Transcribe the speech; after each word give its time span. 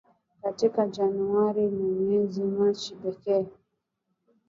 Kati 0.41 0.65
ya 0.75 0.87
Januari 0.87 1.69
na 1.71 1.85
mwezi 1.85 2.43
Machi 2.43 2.95
pekee 2.95 3.45